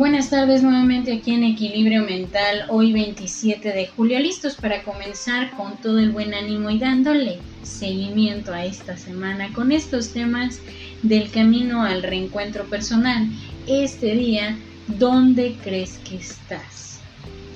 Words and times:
Buenas 0.00 0.30
tardes 0.30 0.62
nuevamente 0.62 1.12
aquí 1.12 1.34
en 1.34 1.44
Equilibrio 1.44 2.02
Mental, 2.06 2.64
hoy 2.70 2.90
27 2.94 3.70
de 3.70 3.86
julio, 3.86 4.18
listos 4.18 4.54
para 4.54 4.82
comenzar 4.82 5.50
con 5.50 5.76
todo 5.76 5.98
el 5.98 6.10
buen 6.10 6.32
ánimo 6.32 6.70
y 6.70 6.78
dándole 6.78 7.36
seguimiento 7.62 8.54
a 8.54 8.64
esta 8.64 8.96
semana 8.96 9.52
con 9.52 9.72
estos 9.72 10.14
temas 10.14 10.62
del 11.02 11.30
camino 11.30 11.82
al 11.84 12.02
reencuentro 12.02 12.64
personal. 12.64 13.28
Este 13.66 14.14
día, 14.14 14.56
¿dónde 14.86 15.58
crees 15.62 15.98
que 15.98 16.16
estás? 16.16 17.00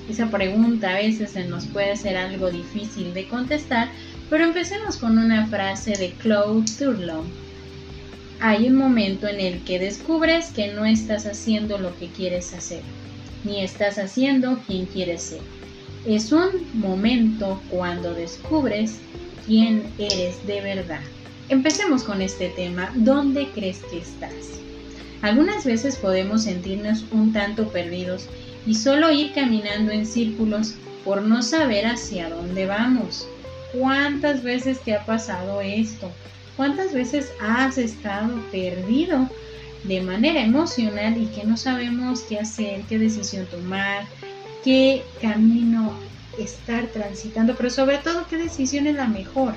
Esa 0.07 0.29
pregunta 0.29 0.91
a 0.91 0.99
veces 0.99 1.31
se 1.31 1.45
nos 1.45 1.65
puede 1.65 1.93
hacer 1.93 2.15
algo 2.15 2.51
difícil 2.51 3.11
de 3.15 3.27
contestar, 3.27 3.89
pero 4.29 4.43
empecemos 4.43 4.97
con 4.97 5.17
una 5.17 5.47
frase 5.47 5.93
de 5.93 6.11
Claude 6.11 6.71
Turlow 6.77 7.25
hay 8.39 8.67
un 8.67 8.75
momento 8.75 9.27
en 9.27 9.39
el 9.39 9.63
que 9.63 9.79
descubres 9.79 10.47
que 10.47 10.73
no 10.73 10.85
estás 10.85 11.25
haciendo 11.25 11.77
lo 11.77 11.97
que 11.97 12.07
quieres 12.07 12.53
hacer, 12.53 12.81
ni 13.43 13.61
estás 13.63 13.97
haciendo 13.97 14.59
quien 14.67 14.85
quieres 14.85 15.21
ser. 15.21 15.41
Es 16.05 16.31
un 16.31 16.49
momento 16.73 17.61
cuando 17.69 18.13
descubres 18.13 18.99
quién 19.45 19.83
eres 19.97 20.45
de 20.45 20.61
verdad. 20.61 21.01
Empecemos 21.49 22.03
con 22.03 22.21
este 22.21 22.49
tema. 22.49 22.91
¿Dónde 22.95 23.49
crees 23.53 23.79
que 23.89 23.99
estás? 23.99 24.59
Algunas 25.21 25.65
veces 25.65 25.95
podemos 25.95 26.43
sentirnos 26.43 27.05
un 27.11 27.33
tanto 27.33 27.69
perdidos 27.69 28.27
y 28.67 28.75
solo 28.75 29.11
ir 29.11 29.33
caminando 29.33 29.91
en 29.91 30.05
círculos 30.05 30.75
por 31.03 31.21
no 31.21 31.41
saber 31.41 31.85
hacia 31.85 32.29
dónde 32.29 32.65
vamos. 32.65 33.27
¿Cuántas 33.73 34.43
veces 34.43 34.79
te 34.81 34.95
ha 34.95 35.05
pasado 35.05 35.61
esto? 35.61 36.11
¿Cuántas 36.55 36.93
veces 36.93 37.31
has 37.41 37.77
estado 37.77 38.39
perdido 38.49 39.29
de 39.83 40.01
manera 40.01 40.41
emocional 40.41 41.17
y 41.17 41.25
que 41.27 41.43
no 41.43 41.57
sabemos 41.57 42.21
qué 42.21 42.39
hacer, 42.39 42.81
qué 42.87 42.97
decisión 42.97 43.45
tomar, 43.47 44.05
qué 44.63 45.03
camino 45.21 45.99
estar 46.39 46.87
transitando, 46.87 47.55
pero 47.55 47.69
sobre 47.69 47.97
todo 47.97 48.25
qué 48.29 48.37
decisión 48.37 48.87
es 48.87 48.95
la 48.95 49.07
mejor? 49.07 49.53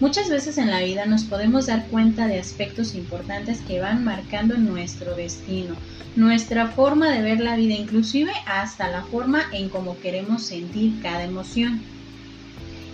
Muchas 0.00 0.30
veces 0.30 0.58
en 0.58 0.70
la 0.70 0.80
vida 0.80 1.06
nos 1.06 1.24
podemos 1.24 1.66
dar 1.66 1.88
cuenta 1.88 2.28
de 2.28 2.38
aspectos 2.38 2.94
importantes 2.94 3.60
que 3.60 3.80
van 3.80 4.04
marcando 4.04 4.56
nuestro 4.56 5.16
destino, 5.16 5.74
nuestra 6.16 6.68
forma 6.68 7.10
de 7.10 7.20
ver 7.20 7.40
la 7.40 7.56
vida, 7.56 7.74
inclusive 7.74 8.30
hasta 8.46 8.88
la 8.88 9.02
forma 9.02 9.42
en 9.52 9.68
cómo 9.68 9.98
queremos 9.98 10.46
sentir 10.46 11.00
cada 11.02 11.24
emoción. 11.24 11.97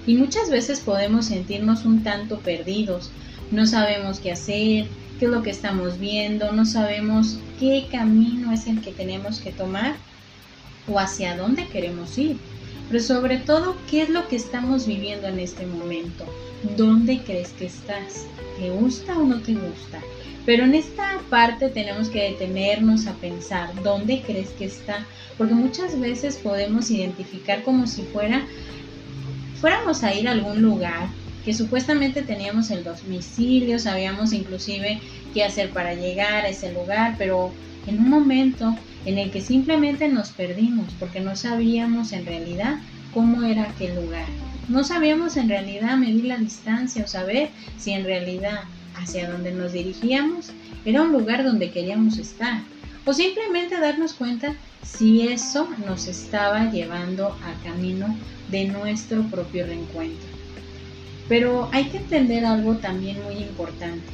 Y 0.06 0.16
muchas 0.16 0.50
veces 0.50 0.80
podemos 0.80 1.26
sentirnos 1.26 1.84
un 1.84 2.02
tanto 2.02 2.38
perdidos, 2.40 3.10
no 3.50 3.66
sabemos 3.66 4.20
qué 4.20 4.32
hacer, 4.32 4.86
qué 5.18 5.26
es 5.26 5.30
lo 5.30 5.42
que 5.42 5.50
estamos 5.50 5.98
viendo, 5.98 6.52
no 6.52 6.66
sabemos 6.66 7.38
qué 7.58 7.86
camino 7.90 8.52
es 8.52 8.66
el 8.66 8.80
que 8.80 8.92
tenemos 8.92 9.40
que 9.40 9.52
tomar 9.52 9.94
o 10.88 10.98
hacia 10.98 11.36
dónde 11.36 11.66
queremos 11.68 12.18
ir. 12.18 12.36
Pero 12.90 13.02
sobre 13.02 13.38
todo, 13.38 13.76
¿qué 13.90 14.02
es 14.02 14.10
lo 14.10 14.28
que 14.28 14.36
estamos 14.36 14.86
viviendo 14.86 15.26
en 15.26 15.38
este 15.38 15.64
momento? 15.66 16.26
¿Dónde 16.76 17.22
crees 17.24 17.50
que 17.50 17.66
estás? 17.66 18.26
¿Te 18.58 18.70
gusta 18.70 19.18
o 19.18 19.24
no 19.24 19.40
te 19.40 19.54
gusta? 19.54 20.00
Pero 20.44 20.64
en 20.64 20.74
esta 20.74 21.20
parte 21.30 21.70
tenemos 21.70 22.10
que 22.10 22.30
detenernos 22.30 23.06
a 23.06 23.14
pensar 23.14 23.70
dónde 23.82 24.22
crees 24.22 24.50
que 24.50 24.66
está, 24.66 25.06
porque 25.38 25.54
muchas 25.54 25.98
veces 25.98 26.36
podemos 26.36 26.90
identificar 26.90 27.62
como 27.62 27.86
si 27.86 28.02
fuera 28.02 28.44
fuéramos 29.64 30.04
a 30.04 30.12
ir 30.12 30.28
a 30.28 30.32
algún 30.32 30.60
lugar 30.60 31.08
que 31.42 31.54
supuestamente 31.54 32.20
teníamos 32.20 32.70
el 32.70 32.84
domicilio, 32.84 33.78
sabíamos 33.78 34.34
inclusive 34.34 35.00
qué 35.32 35.42
hacer 35.42 35.70
para 35.70 35.94
llegar 35.94 36.44
a 36.44 36.50
ese 36.50 36.70
lugar, 36.70 37.14
pero 37.16 37.50
en 37.86 37.98
un 37.98 38.10
momento 38.10 38.76
en 39.06 39.16
el 39.16 39.30
que 39.30 39.40
simplemente 39.40 40.06
nos 40.08 40.32
perdimos 40.32 40.92
porque 41.00 41.20
no 41.20 41.34
sabíamos 41.34 42.12
en 42.12 42.26
realidad 42.26 42.76
cómo 43.14 43.42
era 43.42 43.62
aquel 43.62 43.94
lugar. 43.94 44.26
No 44.68 44.84
sabíamos 44.84 45.38
en 45.38 45.48
realidad 45.48 45.96
medir 45.96 46.26
la 46.26 46.36
distancia 46.36 47.02
o 47.02 47.08
saber 47.08 47.48
si 47.78 47.92
en 47.92 48.04
realidad 48.04 48.64
hacia 48.96 49.30
donde 49.30 49.50
nos 49.50 49.72
dirigíamos 49.72 50.50
era 50.84 51.00
un 51.00 51.10
lugar 51.10 51.42
donde 51.42 51.70
queríamos 51.70 52.18
estar. 52.18 52.60
O 53.06 53.14
simplemente 53.14 53.80
darnos 53.80 54.12
cuenta 54.12 54.54
si 54.84 55.28
eso 55.28 55.68
nos 55.86 56.06
estaba 56.06 56.70
llevando 56.70 57.28
a 57.28 57.64
camino 57.64 58.16
de 58.50 58.66
nuestro 58.66 59.22
propio 59.24 59.66
reencuentro. 59.66 60.28
Pero 61.28 61.68
hay 61.72 61.86
que 61.86 61.98
entender 61.98 62.44
algo 62.44 62.74
también 62.76 63.22
muy 63.24 63.36
importante, 63.36 64.04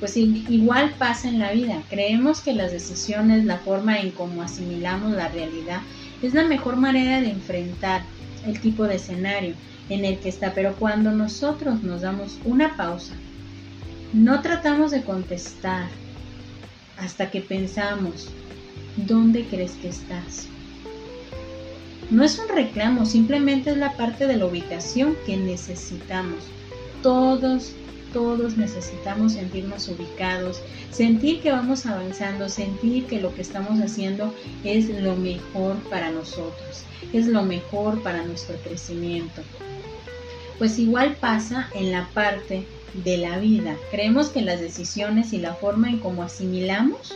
pues 0.00 0.16
igual 0.16 0.94
pasa 0.98 1.28
en 1.28 1.38
la 1.38 1.52
vida, 1.52 1.82
creemos 1.88 2.40
que 2.40 2.52
las 2.52 2.70
decisiones, 2.70 3.44
la 3.44 3.58
forma 3.58 3.98
en 3.98 4.10
cómo 4.10 4.42
asimilamos 4.42 5.12
la 5.12 5.28
realidad, 5.28 5.80
es 6.22 6.34
la 6.34 6.44
mejor 6.44 6.76
manera 6.76 7.20
de 7.20 7.30
enfrentar 7.30 8.02
el 8.46 8.60
tipo 8.60 8.84
de 8.84 8.96
escenario 8.96 9.54
en 9.88 10.04
el 10.04 10.18
que 10.18 10.28
está, 10.28 10.52
pero 10.52 10.76
cuando 10.76 11.10
nosotros 11.10 11.82
nos 11.82 12.02
damos 12.02 12.38
una 12.44 12.76
pausa, 12.76 13.14
no 14.12 14.40
tratamos 14.42 14.90
de 14.90 15.02
contestar 15.02 15.88
hasta 16.98 17.30
que 17.30 17.40
pensamos, 17.40 18.28
¿dónde 19.06 19.44
crees 19.46 19.72
que 19.72 19.88
estás? 19.88 20.48
No 22.10 22.24
es 22.24 22.38
un 22.38 22.48
reclamo, 22.48 23.04
simplemente 23.04 23.70
es 23.70 23.76
la 23.76 23.96
parte 23.96 24.26
de 24.26 24.36
la 24.36 24.46
ubicación 24.46 25.14
que 25.26 25.36
necesitamos. 25.36 26.44
Todos, 27.02 27.72
todos 28.12 28.56
necesitamos 28.56 29.34
sentirnos 29.34 29.88
ubicados, 29.88 30.62
sentir 30.90 31.40
que 31.42 31.52
vamos 31.52 31.86
avanzando, 31.86 32.48
sentir 32.48 33.04
que 33.04 33.20
lo 33.20 33.34
que 33.34 33.42
estamos 33.42 33.78
haciendo 33.80 34.34
es 34.64 34.88
lo 34.88 35.14
mejor 35.16 35.76
para 35.90 36.10
nosotros, 36.10 36.82
es 37.12 37.26
lo 37.26 37.42
mejor 37.42 38.02
para 38.02 38.24
nuestro 38.24 38.56
crecimiento. 38.56 39.42
Pues 40.58 40.78
igual 40.78 41.14
pasa 41.20 41.68
en 41.74 41.92
la 41.92 42.08
parte 42.14 42.64
de 43.04 43.18
la 43.18 43.38
vida. 43.38 43.76
Creemos 43.92 44.30
que 44.30 44.40
las 44.40 44.60
decisiones 44.60 45.32
y 45.32 45.38
la 45.38 45.54
forma 45.54 45.90
en 45.90 45.98
cómo 45.98 46.22
asimilamos 46.22 47.14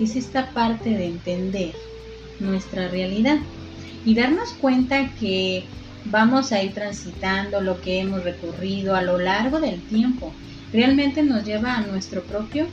es 0.00 0.16
esta 0.16 0.50
parte 0.50 0.90
de 0.90 1.06
entender 1.06 1.74
nuestra 2.40 2.88
realidad 2.88 3.38
y 4.04 4.14
darnos 4.14 4.50
cuenta 4.54 5.10
que 5.20 5.64
vamos 6.04 6.52
a 6.52 6.62
ir 6.62 6.74
transitando 6.74 7.60
lo 7.60 7.80
que 7.80 8.00
hemos 8.00 8.24
recorrido 8.24 8.94
a 8.94 9.02
lo 9.02 9.18
largo 9.18 9.60
del 9.60 9.80
tiempo. 9.82 10.32
Realmente 10.72 11.22
nos 11.22 11.44
lleva 11.44 11.76
a 11.76 11.86
nuestro 11.86 12.22
propio 12.22 12.66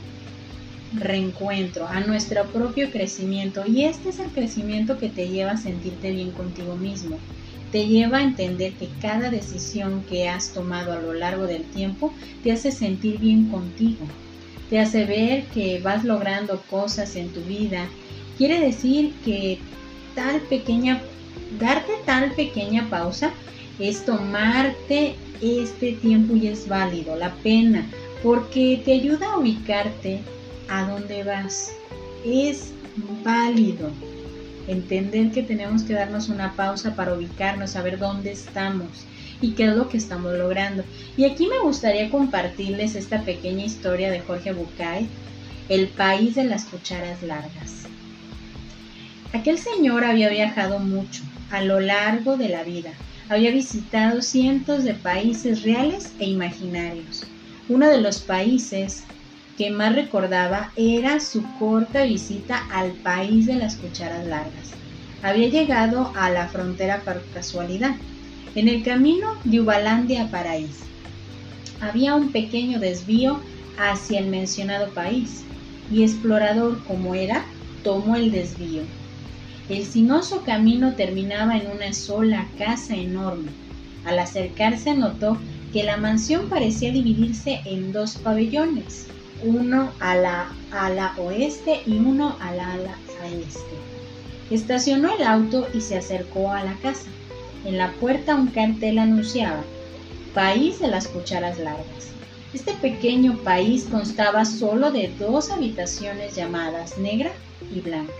reencuentro, 0.94 1.86
a 1.86 2.00
nuestro 2.00 2.44
propio 2.46 2.90
crecimiento. 2.90 3.64
Y 3.66 3.84
este 3.84 4.10
es 4.10 4.18
el 4.18 4.30
crecimiento 4.30 4.98
que 4.98 5.08
te 5.08 5.28
lleva 5.28 5.52
a 5.52 5.56
sentirte 5.56 6.10
bien 6.10 6.32
contigo 6.32 6.76
mismo. 6.76 7.18
Te 7.70 7.86
lleva 7.86 8.18
a 8.18 8.22
entender 8.22 8.74
que 8.74 8.88
cada 9.00 9.30
decisión 9.30 10.02
que 10.08 10.28
has 10.28 10.52
tomado 10.52 10.92
a 10.92 11.00
lo 11.00 11.14
largo 11.14 11.46
del 11.46 11.62
tiempo 11.62 12.12
te 12.42 12.52
hace 12.52 12.70
sentir 12.70 13.18
bien 13.18 13.48
contigo. 13.48 14.06
Te 14.72 14.80
hace 14.80 15.04
ver 15.04 15.48
que 15.48 15.80
vas 15.80 16.02
logrando 16.02 16.62
cosas 16.70 17.14
en 17.16 17.30
tu 17.34 17.42
vida. 17.42 17.90
Quiere 18.38 18.58
decir 18.58 19.12
que 19.22 19.58
tal 20.14 20.40
pequeña 20.48 21.02
Darte 21.60 21.92
tal 22.06 22.34
pequeña 22.34 22.88
pausa 22.88 23.34
es 23.78 24.02
tomarte 24.06 25.14
este 25.42 25.92
tiempo 25.92 26.36
y 26.36 26.46
es 26.46 26.66
válido, 26.66 27.16
la 27.16 27.34
pena, 27.42 27.86
porque 28.22 28.80
te 28.82 28.94
ayuda 28.94 29.34
a 29.34 29.38
ubicarte 29.38 30.22
a 30.70 30.90
dónde 30.90 31.22
vas. 31.22 31.70
Es 32.24 32.72
válido 33.22 33.90
entender 34.68 35.30
que 35.30 35.42
tenemos 35.42 35.82
que 35.82 35.94
darnos 35.94 36.28
una 36.28 36.54
pausa 36.54 36.94
para 36.94 37.14
ubicarnos, 37.14 37.70
saber 37.70 37.98
dónde 37.98 38.32
estamos 38.32 39.06
y 39.40 39.52
qué 39.52 39.66
es 39.66 39.76
lo 39.76 39.88
que 39.88 39.96
estamos 39.96 40.32
logrando. 40.34 40.84
Y 41.16 41.24
aquí 41.24 41.46
me 41.46 41.58
gustaría 41.60 42.10
compartirles 42.10 42.94
esta 42.94 43.22
pequeña 43.22 43.64
historia 43.64 44.10
de 44.10 44.20
Jorge 44.20 44.52
Bucay, 44.52 45.08
El 45.68 45.88
país 45.88 46.34
de 46.34 46.44
las 46.44 46.64
cucharas 46.64 47.22
largas. 47.22 47.84
Aquel 49.32 49.58
señor 49.58 50.04
había 50.04 50.28
viajado 50.28 50.78
mucho 50.78 51.22
a 51.50 51.62
lo 51.62 51.80
largo 51.80 52.36
de 52.36 52.48
la 52.48 52.64
vida. 52.64 52.90
Había 53.28 53.50
visitado 53.50 54.20
cientos 54.20 54.84
de 54.84 54.94
países 54.94 55.62
reales 55.62 56.12
e 56.18 56.26
imaginarios. 56.26 57.24
Uno 57.68 57.88
de 57.88 58.00
los 58.00 58.18
países 58.18 59.04
que 59.56 59.70
más 59.70 59.94
recordaba 59.94 60.72
era 60.76 61.20
su 61.20 61.42
corta 61.58 62.04
visita 62.04 62.66
al 62.72 62.92
país 62.92 63.46
de 63.46 63.54
las 63.54 63.76
cucharas 63.76 64.26
largas. 64.26 64.72
Había 65.22 65.48
llegado 65.48 66.12
a 66.16 66.30
la 66.30 66.48
frontera 66.48 67.00
por 67.00 67.24
casualidad, 67.32 67.94
en 68.54 68.68
el 68.68 68.82
camino 68.82 69.36
de 69.44 69.60
Ubalandia 69.60 70.24
a 70.24 70.30
Paraíso. 70.30 70.84
Había 71.80 72.14
un 72.14 72.32
pequeño 72.32 72.80
desvío 72.80 73.40
hacia 73.78 74.20
el 74.20 74.26
mencionado 74.26 74.92
país, 74.92 75.44
y 75.90 76.02
explorador 76.02 76.82
como 76.84 77.14
era, 77.14 77.44
tomó 77.82 78.16
el 78.16 78.30
desvío 78.30 78.82
el 79.68 79.86
sinuoso 79.86 80.42
camino 80.42 80.94
terminaba 80.94 81.56
en 81.56 81.70
una 81.70 81.92
sola 81.92 82.46
casa 82.58 82.94
enorme. 82.94 83.50
Al 84.04 84.18
acercarse 84.18 84.94
notó 84.94 85.38
que 85.72 85.84
la 85.84 85.96
mansión 85.96 86.48
parecía 86.48 86.92
dividirse 86.92 87.60
en 87.64 87.92
dos 87.92 88.16
pabellones, 88.16 89.06
uno 89.42 89.92
a 90.00 90.14
la 90.16 90.52
ala 90.70 91.14
oeste 91.18 91.82
y 91.86 91.98
uno 91.98 92.36
a 92.40 92.54
la 92.54 92.72
ala 92.72 92.98
este. 93.24 93.76
Estacionó 94.50 95.14
el 95.14 95.22
auto 95.22 95.68
y 95.72 95.80
se 95.80 95.96
acercó 95.96 96.52
a 96.52 96.64
la 96.64 96.74
casa. 96.76 97.08
En 97.64 97.78
la 97.78 97.92
puerta 97.92 98.34
un 98.34 98.48
cartel 98.48 98.98
anunciaba 98.98 99.62
País 100.34 100.80
de 100.80 100.88
las 100.88 101.08
Cucharas 101.08 101.58
Largas. 101.58 102.10
Este 102.52 102.72
pequeño 102.74 103.38
país 103.38 103.86
constaba 103.90 104.44
solo 104.44 104.90
de 104.90 105.12
dos 105.18 105.50
habitaciones 105.50 106.34
llamadas 106.34 106.98
negra 106.98 107.30
y 107.74 107.80
blanca. 107.80 108.12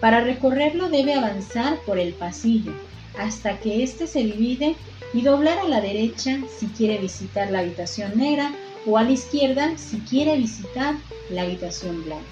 Para 0.00 0.20
recorrerlo 0.20 0.88
debe 0.88 1.14
avanzar 1.14 1.78
por 1.86 1.98
el 1.98 2.12
pasillo 2.14 2.72
hasta 3.18 3.58
que 3.58 3.82
éste 3.82 4.06
se 4.06 4.20
divide 4.20 4.76
y 5.12 5.22
doblar 5.22 5.58
a 5.58 5.68
la 5.68 5.80
derecha 5.80 6.38
si 6.58 6.66
quiere 6.66 6.98
visitar 6.98 7.50
la 7.50 7.60
habitación 7.60 8.16
negra 8.16 8.52
o 8.86 8.96
a 8.96 9.02
la 9.02 9.10
izquierda 9.10 9.76
si 9.76 9.98
quiere 9.98 10.38
visitar 10.38 10.94
la 11.30 11.42
habitación 11.42 12.04
blanca. 12.04 12.24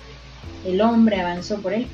El 0.64 0.80
hombre 0.80 1.20
avanzó 1.20 1.60
por 1.60 1.74
el 1.74 1.86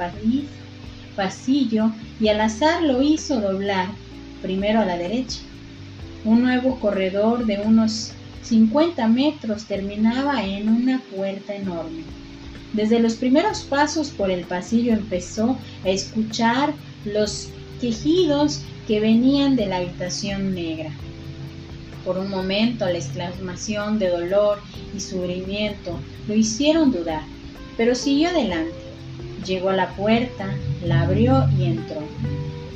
pasillo 1.16 1.90
y 2.20 2.28
al 2.28 2.40
azar 2.40 2.82
lo 2.82 3.02
hizo 3.02 3.40
doblar 3.40 3.88
primero 4.42 4.80
a 4.80 4.84
la 4.84 4.96
derecha. 4.96 5.40
Un 6.24 6.42
nuevo 6.42 6.78
corredor 6.78 7.46
de 7.46 7.58
unos 7.60 8.12
50 8.42 9.08
metros 9.08 9.64
terminaba 9.64 10.44
en 10.44 10.68
una 10.68 11.00
puerta 11.14 11.54
enorme. 11.54 12.04
Desde 12.72 13.00
los 13.00 13.14
primeros 13.14 13.62
pasos 13.62 14.10
por 14.10 14.30
el 14.30 14.44
pasillo 14.44 14.92
empezó 14.92 15.58
a 15.84 15.88
escuchar 15.88 16.74
los 17.04 17.48
quejidos 17.80 18.62
que 18.86 19.00
venían 19.00 19.56
de 19.56 19.66
la 19.66 19.78
habitación 19.78 20.54
negra. 20.54 20.92
Por 22.04 22.18
un 22.18 22.30
momento 22.30 22.86
la 22.86 22.98
exclamación 22.98 23.98
de 23.98 24.08
dolor 24.08 24.60
y 24.94 25.00
sufrimiento 25.00 25.98
lo 26.26 26.34
hicieron 26.34 26.92
dudar, 26.92 27.22
pero 27.76 27.94
siguió 27.94 28.28
adelante. 28.30 28.74
Llegó 29.44 29.70
a 29.70 29.76
la 29.76 29.94
puerta, 29.96 30.54
la 30.84 31.02
abrió 31.02 31.48
y 31.58 31.64
entró. 31.64 32.02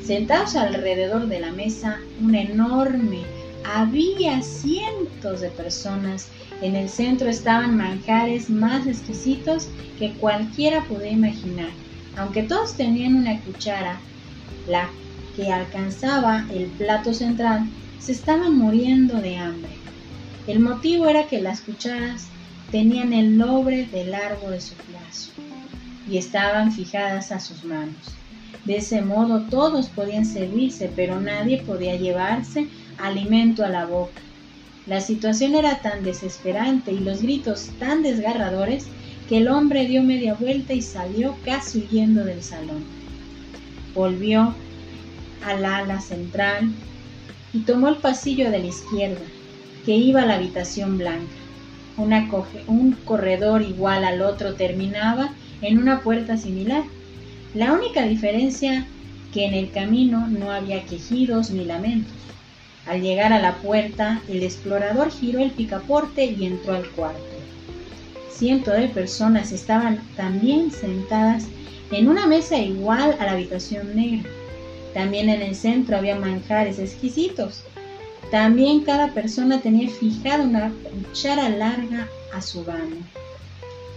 Sentados 0.03 0.57
alrededor 0.57 1.29
de 1.29 1.41
la 1.41 1.53
mesa, 1.53 1.99
un 2.21 2.35
enorme, 2.35 3.23
había 3.65 4.43
cientos 4.43 5.41
de 5.41 5.51
personas. 5.51 6.29
En 6.61 6.77
el 6.77 6.89
centro 6.89 7.29
estaban 7.29 7.77
manjares 7.77 8.51
más 8.51 8.87
exquisitos 8.87 9.69
que 9.99 10.13
cualquiera 10.15 10.85
puede 10.85 11.11
imaginar. 11.11 11.71
Aunque 12.17 12.43
todos 12.43 12.77
tenían 12.77 13.17
una 13.17 13.41
cuchara, 13.41 14.01
la 14.69 14.91
que 15.35 15.51
alcanzaba 15.51 16.47
el 16.53 16.67
plato 16.67 17.13
central, 17.13 17.69
se 18.05 18.13
estaban 18.13 18.59
muriendo 18.59 19.23
de 19.23 19.39
hambre. 19.39 19.71
El 20.47 20.61
motivo 20.61 21.09
era 21.09 21.27
que 21.27 21.41
las 21.41 21.63
cucharas 21.63 22.27
tenían 22.71 23.15
el 23.15 23.39
lobre 23.39 23.87
del 23.87 24.11
largo 24.11 24.51
de 24.51 24.61
su 24.61 24.75
plazo 24.75 25.31
y 26.07 26.19
estaban 26.19 26.71
fijadas 26.71 27.33
a 27.33 27.41
sus 27.41 27.65
manos. 27.65 27.97
De 28.67 28.77
ese 28.77 29.01
modo 29.01 29.41
todos 29.49 29.89
podían 29.89 30.27
servirse, 30.27 30.93
pero 30.95 31.19
nadie 31.19 31.63
podía 31.63 31.97
llevarse 31.97 32.69
alimento 32.99 33.65
a 33.65 33.71
la 33.71 33.87
boca. 33.87 34.21
La 34.87 35.01
situación 35.01 35.55
era 35.55 35.81
tan 35.81 36.03
desesperante 36.03 36.93
y 36.93 36.99
los 36.99 37.23
gritos 37.23 37.71
tan 37.79 38.03
desgarradores 38.03 38.85
que 39.31 39.39
el 39.39 39.49
hombre 39.49 39.87
dio 39.87 40.03
media 40.03 40.35
vuelta 40.35 40.75
y 40.75 40.83
salió 40.83 41.39
casi 41.43 41.79
huyendo 41.79 42.23
del 42.23 42.43
salón. 42.43 42.85
Volvió 43.95 44.55
al 45.43 45.65
ala 45.65 46.03
central 46.03 46.71
y 47.55 47.61
tomó 47.61 47.89
el 47.89 47.97
pasillo 47.97 48.51
de 48.51 48.59
la 48.59 48.67
izquierda, 48.67 49.25
que 49.87 49.95
iba 49.95 50.23
a 50.23 50.27
la 50.27 50.35
habitación 50.35 50.99
blanca. 50.99 51.33
un 51.97 52.93
corredor 53.05 53.63
igual 53.63 54.05
al 54.05 54.21
otro 54.21 54.55
terminaba 54.55 55.31
en 55.63 55.79
una 55.79 56.01
puerta 56.01 56.37
similar. 56.37 56.83
La 57.55 57.73
única 57.73 58.03
diferencia 58.03 58.87
que 59.33 59.45
en 59.47 59.55
el 59.55 59.71
camino 59.71 60.27
no 60.27 60.51
había 60.51 60.85
quejidos 60.85 61.51
ni 61.51 61.65
lamentos. 61.65 62.13
Al 62.87 63.01
llegar 63.01 63.33
a 63.33 63.41
la 63.41 63.55
puerta, 63.57 64.21
el 64.29 64.43
explorador 64.43 65.11
giró 65.11 65.39
el 65.39 65.53
picaporte 65.53 66.25
y 66.27 66.45
entró 66.45 66.75
al 66.75 66.89
cuarto. 66.91 67.23
Cientos 68.31 68.77
de 68.77 68.89
personas 68.89 69.53
estaban 69.53 70.01
también 70.17 70.73
sentadas 70.73 71.47
en 71.93 72.09
una 72.09 72.27
mesa 72.27 72.59
igual 72.59 73.17
a 73.21 73.25
la 73.25 73.33
habitación 73.33 73.95
negra. 73.95 74.29
También 74.95 75.29
en 75.29 75.43
el 75.43 75.57
centro 75.57 75.97
había 75.97 76.17
manjares 76.17 76.79
exquisitos. 76.79 77.65
También 78.31 78.85
cada 78.85 79.13
persona 79.13 79.61
tenía 79.61 79.91
fijada 79.91 80.45
una 80.45 80.73
cuchara 80.83 81.49
larga 81.49 82.09
a 82.33 82.41
su 82.41 82.65
baño. 82.65 83.05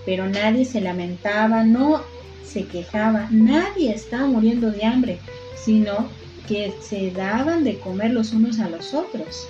Pero 0.05 0.27
nadie 0.27 0.65
se 0.65 0.81
lamentaba, 0.81 1.63
no 1.63 2.01
se 2.43 2.65
quejaba, 2.65 3.27
nadie 3.29 3.93
estaba 3.93 4.25
muriendo 4.25 4.71
de 4.71 4.85
hambre, 4.85 5.19
sino 5.55 6.09
que 6.47 6.73
se 6.81 7.11
daban 7.11 7.63
de 7.63 7.77
comer 7.77 8.11
los 8.11 8.33
unos 8.33 8.59
a 8.59 8.69
los 8.69 8.93
otros. 8.93 9.47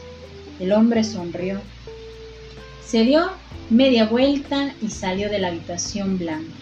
El 0.60 0.72
hombre 0.74 1.04
sonrió. 1.04 1.62
Se 2.86 3.04
dio 3.04 3.30
media 3.70 4.06
vuelta 4.06 4.74
y 4.82 4.90
salió 4.90 5.30
de 5.30 5.40
la 5.40 5.50
habitación 5.50 6.18
blanca. 6.18 6.58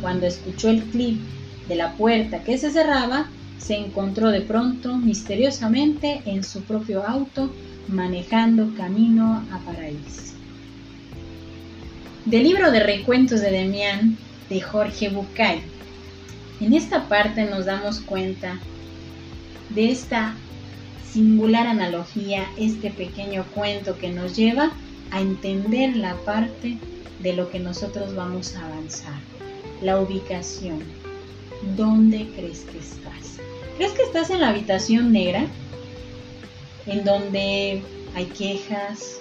Cuando 0.00 0.26
escuchó 0.26 0.70
el 0.70 0.82
clip 0.84 1.18
de 1.68 1.74
la 1.74 1.94
puerta 1.94 2.44
que 2.44 2.56
se 2.56 2.70
cerraba, 2.70 3.28
se 3.58 3.76
encontró 3.76 4.30
de 4.30 4.40
pronto 4.40 4.96
misteriosamente 4.96 6.22
en 6.24 6.44
su 6.44 6.62
propio 6.62 7.06
auto 7.06 7.52
manejando 7.88 8.72
camino 8.76 9.44
a 9.52 9.58
Paraíso. 9.60 10.34
Del 12.24 12.44
libro 12.44 12.70
de 12.70 12.80
recuentos 12.80 13.40
de 13.40 13.50
Demián 13.50 14.16
de 14.48 14.60
Jorge 14.60 15.08
Bucay. 15.08 15.60
En 16.60 16.72
esta 16.72 17.08
parte 17.08 17.44
nos 17.44 17.66
damos 17.66 18.00
cuenta 18.00 18.58
de 19.70 19.90
esta 19.90 20.34
singular 21.10 21.66
analogía, 21.66 22.46
este 22.58 22.90
pequeño 22.90 23.44
cuento 23.54 23.96
que 23.98 24.10
nos 24.10 24.36
lleva 24.36 24.72
a 25.10 25.20
entender 25.20 25.96
la 25.96 26.14
parte 26.16 26.78
de 27.20 27.32
lo 27.32 27.50
que 27.50 27.58
nosotros 27.58 28.14
vamos 28.14 28.54
a 28.56 28.66
avanzar, 28.66 29.18
la 29.82 30.00
ubicación. 30.00 30.82
¿Dónde 31.76 32.28
crees 32.36 32.60
que 32.60 32.78
estás? 32.78 33.37
¿Crees 33.78 33.92
que 33.92 34.02
estás 34.02 34.28
en 34.30 34.40
la 34.40 34.48
habitación 34.48 35.12
negra? 35.12 35.46
En 36.86 37.04
donde 37.04 37.80
hay 38.16 38.26
quejas, 38.26 39.20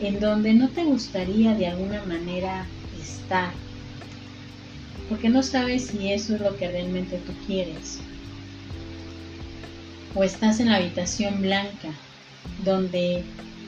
en 0.00 0.18
donde 0.18 0.54
no 0.54 0.70
te 0.70 0.82
gustaría 0.82 1.54
de 1.54 1.68
alguna 1.68 2.04
manera 2.04 2.68
estar, 3.00 3.54
porque 5.08 5.28
no 5.28 5.40
sabes 5.44 5.86
si 5.86 6.12
eso 6.12 6.34
es 6.34 6.40
lo 6.40 6.56
que 6.56 6.68
realmente 6.68 7.18
tú 7.18 7.32
quieres. 7.46 8.00
O 10.16 10.24
estás 10.24 10.58
en 10.58 10.70
la 10.70 10.78
habitación 10.78 11.40
blanca, 11.40 11.94
donde 12.64 13.24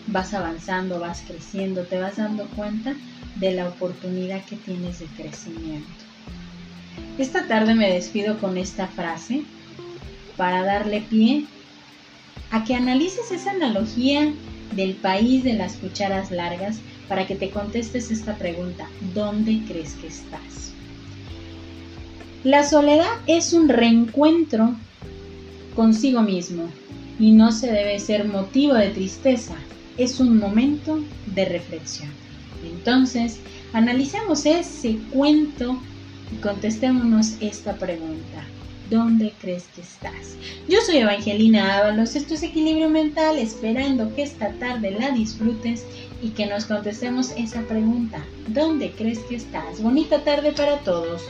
vas 0.09 0.35
avanzando, 0.35 0.99
vas 0.99 1.23
creciendo, 1.29 1.87
te 1.87 2.01
vas 2.01 2.17
dando 2.17 2.49
cuenta 2.51 2.97
de 3.37 3.53
la 3.53 3.69
oportunidad 3.69 4.45
que 4.47 4.57
tienes 4.57 4.99
de 4.99 5.07
crecimiento. 5.07 6.07
Esta 7.19 7.47
tarde 7.47 7.77
me 7.77 7.93
despido 7.93 8.41
con 8.41 8.59
esta 8.59 8.89
frase 8.89 9.47
para 10.39 10.63
darle 10.63 11.03
pie 11.03 11.45
a 12.51 12.65
que 12.65 12.75
analices 12.75 13.31
esa 13.31 13.51
analogía 13.51 14.33
del 14.75 14.95
país 14.95 15.45
de 15.45 15.53
las 15.53 15.75
cucharas 15.75 16.31
largas 16.31 16.79
para 17.09 17.27
que 17.27 17.35
te 17.35 17.51
contestes 17.51 18.11
esta 18.11 18.37
pregunta, 18.37 18.89
¿dónde 19.15 19.61
crees 19.67 19.95
que 19.95 20.07
estás? 20.07 20.73
La 22.45 22.65
soledad 22.65 23.11
es 23.27 23.53
un 23.53 23.69
reencuentro 23.69 24.77
consigo 25.75 26.23
mismo 26.23 26.71
y 27.19 27.33
no 27.33 27.51
se 27.51 27.73
debe 27.73 27.99
ser 27.99 28.27
motivo 28.27 28.75
de 28.75 28.91
tristeza, 28.91 29.57
es 29.97 30.21
un 30.21 30.39
momento 30.39 31.01
de 31.35 31.45
reflexión. 31.47 32.11
Entonces, 32.65 33.41
analicemos 33.73 34.47
ese 34.47 34.99
cuento 35.11 35.79
y 36.33 36.41
contestémonos 36.41 37.35
esta 37.41 37.75
pregunta. 37.75 38.45
¿Dónde 38.91 39.35
crees 39.39 39.65
que 39.75 39.83
estás? 39.83 40.37
Yo 40.67 40.81
soy 40.81 40.99
Evangelina 40.99 41.79
Ábalos, 41.79 42.17
esto 42.17 42.33
es 42.35 42.43
Equilibrio 42.43 42.89
Mental, 42.89 43.37
esperando 43.37 44.15
que 44.15 44.23
esta 44.23 44.53
tarde 44.55 44.93
la 44.93 45.11
disfrutes 45.11 45.85
y 46.23 46.31
que 46.31 46.47
nos 46.47 46.65
contestemos 46.65 47.33
esa 47.37 47.61
pregunta. 47.67 48.25
¿Dónde 48.47 48.93
crees 48.93 49.19
que 49.21 49.37
estás? 49.37 49.83
Bonita 49.83 50.25
tarde 50.25 50.53
para 50.53 50.79
todos. 50.79 51.23